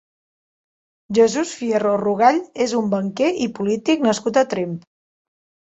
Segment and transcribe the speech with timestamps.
[1.17, 4.79] Jesús Fierro Rugall és un banquer i polític nascut a Tremp.